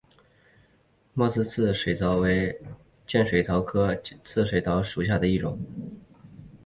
[1.13, 2.59] 莫氏刺剑水蚤为
[3.05, 3.93] 剑水蚤科
[4.23, 5.59] 刺剑水蚤属下的一个种。